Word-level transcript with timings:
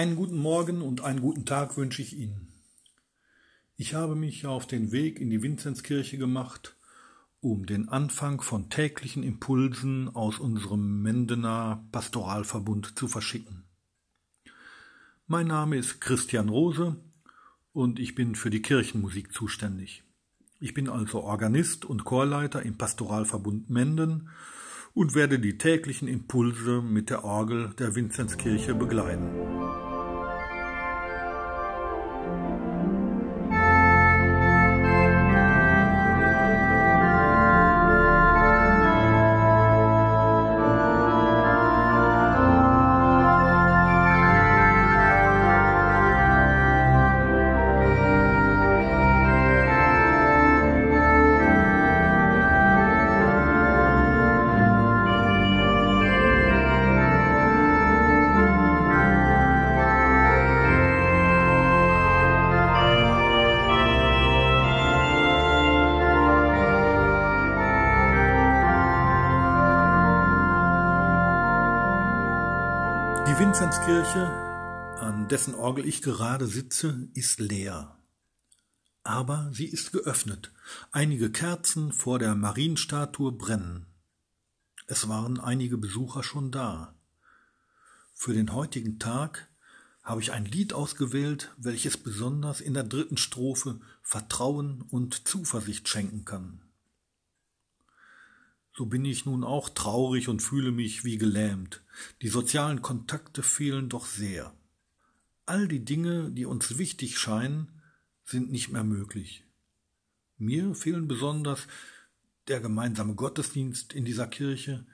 Einen 0.00 0.16
guten 0.16 0.38
Morgen 0.38 0.80
und 0.80 1.02
einen 1.02 1.20
guten 1.20 1.44
Tag 1.44 1.76
wünsche 1.76 2.00
ich 2.00 2.16
Ihnen. 2.16 2.54
Ich 3.76 3.92
habe 3.92 4.16
mich 4.16 4.46
auf 4.46 4.66
den 4.66 4.92
Weg 4.92 5.20
in 5.20 5.28
die 5.28 5.42
Vinzenzkirche 5.42 6.16
gemacht, 6.16 6.74
um 7.42 7.66
den 7.66 7.90
Anfang 7.90 8.40
von 8.40 8.70
täglichen 8.70 9.22
Impulsen 9.22 10.08
aus 10.08 10.38
unserem 10.38 11.02
Mendener 11.02 11.86
Pastoralverbund 11.92 12.98
zu 12.98 13.08
verschicken. 13.08 13.64
Mein 15.26 15.48
Name 15.48 15.76
ist 15.76 16.00
Christian 16.00 16.48
Rose 16.48 16.96
und 17.74 17.98
ich 17.98 18.14
bin 18.14 18.36
für 18.36 18.48
die 18.48 18.62
Kirchenmusik 18.62 19.34
zuständig. 19.34 20.02
Ich 20.60 20.72
bin 20.72 20.88
also 20.88 21.20
Organist 21.20 21.84
und 21.84 22.04
Chorleiter 22.04 22.62
im 22.62 22.78
Pastoralverbund 22.78 23.68
Menden 23.68 24.30
und 24.94 25.14
werde 25.14 25.38
die 25.38 25.58
täglichen 25.58 26.08
Impulse 26.08 26.80
mit 26.80 27.10
der 27.10 27.22
Orgel 27.22 27.74
der 27.78 27.94
Vinzenzkirche 27.94 28.74
begleiten. 28.74 29.59
Vinzenzkirche, 73.40 74.26
an 75.00 75.26
dessen 75.28 75.54
Orgel 75.54 75.86
ich 75.86 76.02
gerade 76.02 76.46
sitze, 76.46 77.08
ist 77.14 77.40
leer. 77.40 77.96
Aber 79.02 79.48
sie 79.54 79.64
ist 79.64 79.92
geöffnet. 79.92 80.52
Einige 80.92 81.30
Kerzen 81.30 81.94
vor 81.94 82.18
der 82.18 82.34
Marienstatue 82.34 83.32
brennen. 83.32 83.86
Es 84.86 85.08
waren 85.08 85.40
einige 85.40 85.78
Besucher 85.78 86.22
schon 86.22 86.50
da. 86.50 86.94
Für 88.12 88.34
den 88.34 88.52
heutigen 88.52 88.98
Tag 88.98 89.48
habe 90.02 90.20
ich 90.20 90.32
ein 90.32 90.44
Lied 90.44 90.74
ausgewählt, 90.74 91.50
welches 91.56 91.96
besonders 91.96 92.60
in 92.60 92.74
der 92.74 92.84
dritten 92.84 93.16
Strophe 93.16 93.80
Vertrauen 94.02 94.82
und 94.82 95.26
Zuversicht 95.26 95.88
schenken 95.88 96.26
kann. 96.26 96.60
So 98.72 98.86
bin 98.86 99.04
ich 99.04 99.26
nun 99.26 99.44
auch 99.44 99.68
traurig 99.68 100.28
und 100.28 100.42
fühle 100.42 100.72
mich 100.72 101.04
wie 101.04 101.18
gelähmt. 101.18 101.82
Die 102.22 102.28
sozialen 102.28 102.82
Kontakte 102.82 103.42
fehlen 103.42 103.88
doch 103.88 104.06
sehr. 104.06 104.54
All 105.46 105.66
die 105.66 105.84
Dinge, 105.84 106.30
die 106.30 106.46
uns 106.46 106.78
wichtig 106.78 107.18
scheinen, 107.18 107.68
sind 108.24 108.50
nicht 108.50 108.70
mehr 108.70 108.84
möglich. 108.84 109.44
Mir 110.38 110.74
fehlen 110.74 111.08
besonders 111.08 111.66
der 112.48 112.60
gemeinsame 112.60 113.14
Gottesdienst 113.14 113.92
in 113.92 114.04
dieser 114.04 114.26
Kirche, 114.26 114.86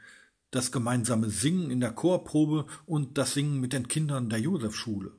das 0.51 0.73
gemeinsame 0.73 1.31
Singen 1.31 1.71
in 1.71 1.81
der 1.81 1.93
Chorprobe 1.93 2.67
und 2.87 3.19
das 3.19 3.35
Singen 3.35 3.61
mit 3.61 3.73
den 3.73 3.89
Kindern 3.89 4.31
der 4.31 4.41
Josefschule. 4.41 5.13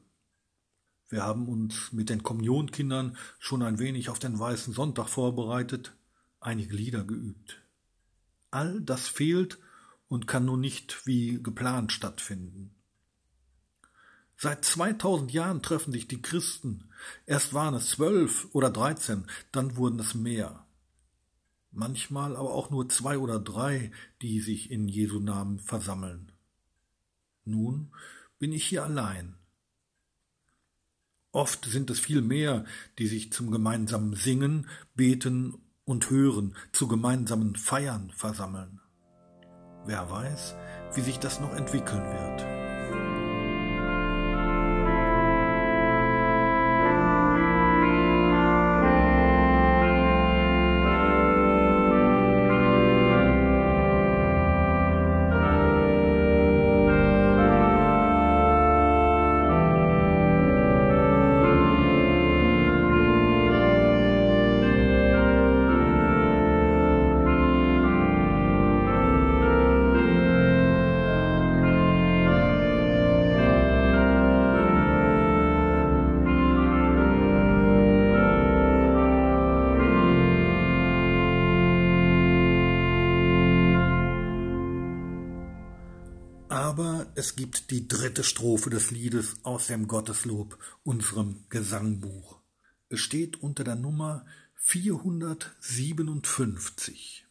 Wir 1.10 1.24
haben 1.24 1.48
uns 1.48 1.94
mit 1.94 2.10
den 2.10 2.24
Kommunionkindern 2.24 3.16
schon 3.40 3.62
ein 3.62 3.80
wenig 3.80 4.10
auf 4.10 4.20
den 4.20 4.38
Weißen 4.38 4.74
Sonntag 4.74 5.08
vorbereitet, 5.08 5.96
einige 6.40 6.76
Lieder 6.76 7.04
geübt. 7.04 7.62
All 8.58 8.82
das 8.82 9.08
fehlt 9.08 9.60
und 10.08 10.26
kann 10.26 10.46
nun 10.46 10.62
nicht 10.62 11.06
wie 11.06 11.44
geplant 11.44 11.92
stattfinden. 11.92 12.72
Seit 14.36 14.66
2000 14.66 15.32
Jahren 15.32 15.62
treffen 15.62 15.94
sich 15.94 16.08
die 16.08 16.24
Christen. 16.24 16.90
Erst 17.28 17.54
waren 17.54 17.76
es 17.76 17.92
zwölf 17.92 18.48
oder 18.54 18.72
dreizehn, 18.72 19.28
dann 19.52 19.76
wurden 19.76 20.00
es 20.00 20.16
mehr. 20.16 20.66
Manchmal 21.70 22.36
aber 22.36 22.52
auch 22.52 22.72
nur 22.72 22.90
zwei 22.90 23.20
oder 23.20 23.40
drei, 23.40 23.92
die 24.24 24.40
sich 24.40 24.72
in 24.72 24.88
Jesu 24.88 25.20
Namen 25.20 25.60
versammeln. 25.60 26.32
Nun 27.46 27.92
bin 28.40 28.52
ich 28.52 28.66
hier 28.66 28.84
allein. 28.84 29.36
Oft 31.32 31.66
sind 31.66 31.92
es 31.92 32.00
viel 32.00 32.24
mehr, 32.24 32.66
die 32.98 33.06
sich 33.06 33.32
zum 33.32 33.52
gemeinsamen 33.52 34.16
Singen, 34.16 34.68
Beten 34.96 35.62
und 35.88 36.10
Hören 36.12 36.54
zu 36.74 36.88
gemeinsamen 36.88 37.56
Feiern 37.56 38.12
versammeln. 38.16 38.82
Wer 39.86 40.12
weiß, 40.12 40.56
wie 40.94 41.02
sich 41.02 41.18
das 41.18 41.40
noch 41.40 41.54
entwickeln 41.54 42.04
wird. 42.04 42.67
Aber 86.68 87.08
es 87.16 87.36
gibt 87.38 87.72
die 87.72 87.88
dritte 87.88 88.26
Strophe 88.26 88.70
des 88.70 88.92
Liedes 88.92 89.38
aus 89.44 89.68
dem 89.68 89.88
Gotteslob, 89.88 90.60
unserem 90.84 91.46
Gesangbuch. 91.48 92.42
Es 92.90 93.00
steht 93.00 93.42
unter 93.42 93.64
der 93.64 93.78
Nummer 93.78 94.26
457. 94.56 97.26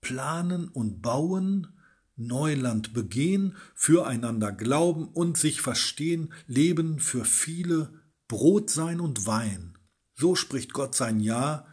Planen 0.00 0.66
und 0.66 1.02
bauen, 1.02 1.68
Neuland 2.16 2.92
begehen, 2.92 3.54
füreinander 3.76 4.50
glauben 4.50 5.06
und 5.06 5.38
sich 5.38 5.60
verstehen, 5.60 6.32
Leben 6.48 6.98
für 6.98 7.24
viele, 7.24 7.92
Brot 8.26 8.70
sein 8.70 9.00
und 9.00 9.24
Wein. 9.24 9.78
So 10.16 10.34
spricht 10.34 10.72
Gott 10.72 10.96
sein 10.96 11.20
Ja, 11.20 11.68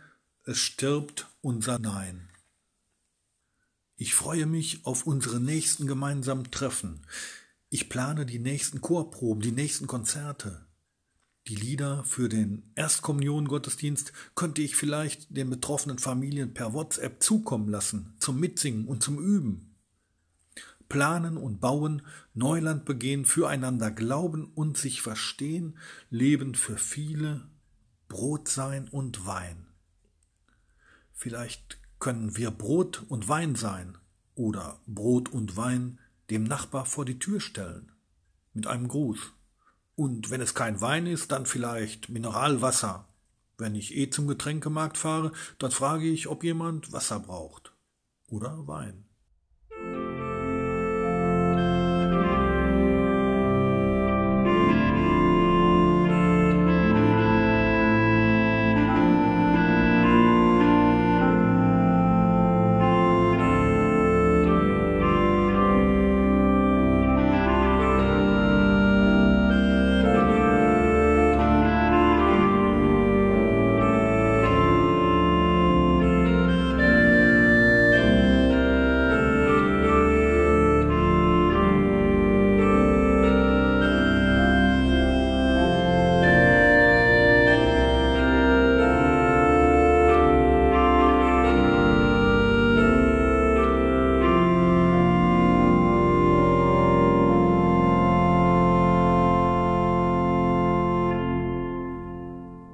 es 0.45 0.59
stirbt 0.59 1.29
unser 1.41 1.79
Nein. 1.79 2.28
Ich 4.01 4.15
freue 4.15 4.45
mich 4.45 4.85
auf 4.85 5.05
unsere 5.05 5.41
nächsten 5.41 5.85
gemeinsamen 5.85 6.49
Treffen. 6.51 7.01
Ich 7.69 7.89
plane 7.89 8.25
die 8.25 8.39
nächsten 8.39 8.79
Chorproben, 8.79 9.41
die 9.41 9.51
nächsten 9.51 9.87
Konzerte. 9.87 10.65
Die 11.49 11.57
Lieder 11.57 12.05
für 12.05 12.29
den 12.29 12.71
Erstkommunion-Gottesdienst 12.75 14.13
könnte 14.35 14.61
ich 14.61 14.77
vielleicht 14.77 15.35
den 15.35 15.49
betroffenen 15.49 15.99
Familien 15.99 16.53
per 16.53 16.71
WhatsApp 16.71 17.21
zukommen 17.21 17.67
lassen, 17.67 18.15
zum 18.19 18.39
Mitsingen 18.39 18.87
und 18.87 19.03
zum 19.03 19.19
Üben. 19.19 19.75
Planen 20.87 21.35
und 21.35 21.59
bauen, 21.59 22.01
Neuland 22.33 22.85
begehen, 22.85 23.25
füreinander 23.25 23.91
glauben 23.91 24.45
und 24.55 24.77
sich 24.77 25.01
verstehen, 25.01 25.77
Leben 26.09 26.55
für 26.55 26.77
viele, 26.77 27.49
Brot 28.07 28.47
sein 28.47 28.87
und 28.87 29.25
Wein. 29.25 29.67
Vielleicht 31.11 31.78
können 31.99 32.37
wir 32.37 32.51
Brot 32.51 33.03
und 33.09 33.27
Wein 33.27 33.55
sein 33.55 33.97
oder 34.35 34.79
Brot 34.87 35.29
und 35.29 35.57
Wein 35.57 35.99
dem 36.29 36.43
Nachbar 36.43 36.85
vor 36.85 37.05
die 37.05 37.19
Tür 37.19 37.39
stellen 37.39 37.91
mit 38.53 38.67
einem 38.67 38.87
Gruß. 38.87 39.19
Und 39.95 40.29
wenn 40.29 40.41
es 40.41 40.53
kein 40.53 40.79
Wein 40.79 41.07
ist, 41.07 41.31
dann 41.31 41.45
vielleicht 41.45 42.09
Mineralwasser. 42.09 43.07
Wenn 43.57 43.75
ich 43.75 43.97
eh 43.97 44.09
zum 44.09 44.27
Getränkemarkt 44.27 44.97
fahre, 44.97 45.33
dann 45.57 45.71
frage 45.71 46.07
ich, 46.07 46.27
ob 46.27 46.43
jemand 46.43 46.93
Wasser 46.93 47.19
braucht 47.19 47.73
oder 48.27 48.65
Wein. 48.67 49.08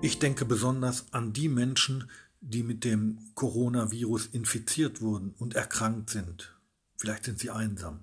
Ich 0.05 0.19
denke 0.19 0.45
besonders 0.45 1.11
an 1.13 1.33
die 1.33 1.49
Menschen, 1.49 2.11
die 2.39 2.61
mit 2.61 2.83
dem 2.83 3.17
Coronavirus 3.33 4.27
infiziert 4.27 5.01
wurden 5.01 5.31
und 5.31 5.55
erkrankt 5.55 6.11
sind. 6.11 6.55
Vielleicht 6.95 7.23
sind 7.23 7.39
sie 7.39 7.49
einsam. 7.49 8.01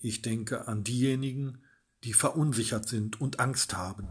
Ich 0.00 0.22
denke 0.22 0.66
an 0.68 0.84
diejenigen, 0.84 1.58
die 2.02 2.14
verunsichert 2.14 2.88
sind 2.88 3.20
und 3.20 3.38
Angst 3.38 3.76
haben. 3.76 4.08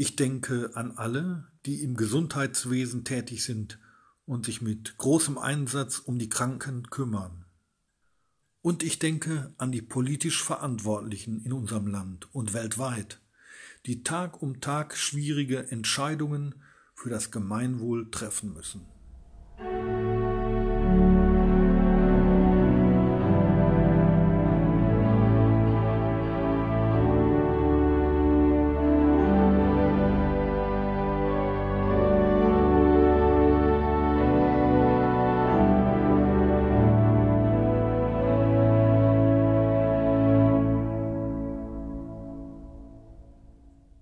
Ich 0.00 0.16
denke 0.16 0.70
an 0.72 0.92
alle, 0.92 1.46
die 1.66 1.82
im 1.82 1.94
Gesundheitswesen 1.94 3.04
tätig 3.04 3.44
sind 3.44 3.78
und 4.24 4.46
sich 4.46 4.62
mit 4.62 4.96
großem 4.96 5.36
Einsatz 5.36 5.98
um 5.98 6.18
die 6.18 6.30
Kranken 6.30 6.84
kümmern. 6.88 7.44
Und 8.62 8.82
ich 8.82 8.98
denke 8.98 9.52
an 9.58 9.72
die 9.72 9.82
politisch 9.82 10.42
Verantwortlichen 10.42 11.44
in 11.44 11.52
unserem 11.52 11.86
Land 11.86 12.34
und 12.34 12.54
weltweit, 12.54 13.20
die 13.84 14.02
Tag 14.02 14.40
um 14.40 14.62
Tag 14.62 14.96
schwierige 14.96 15.70
Entscheidungen 15.70 16.54
für 16.94 17.10
das 17.10 17.30
Gemeinwohl 17.30 18.10
treffen 18.10 18.54
müssen. 18.54 18.86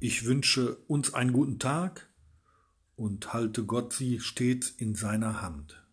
Ich 0.09 0.25
wünsche 0.25 0.77
uns 0.87 1.13
einen 1.13 1.35
guten 1.35 1.59
Tag 1.59 2.09
und 2.97 3.35
halte 3.35 3.67
Gott 3.67 3.93
sie 3.93 4.21
stets 4.21 4.71
in 4.71 4.95
seiner 4.95 5.43
Hand. 5.43 5.87